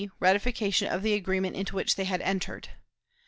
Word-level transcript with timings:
ratification 0.19 0.87
of 0.87 1.03
the 1.03 1.13
agreement 1.13 1.55
into 1.55 1.75
which 1.75 1.95
they 1.95 2.05
had 2.05 2.21
entered. 2.23 2.69